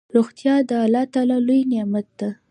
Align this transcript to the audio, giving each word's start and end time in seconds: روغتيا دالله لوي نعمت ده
روغتيا 0.15 0.55
دالله 0.69 1.13
لوي 1.47 1.59
نعمت 1.71 2.07
ده 2.19 2.29